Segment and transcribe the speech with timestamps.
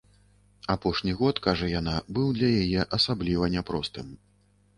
[0.75, 4.11] Апошні год, кажа яна, быў для яе асабліва няпростым.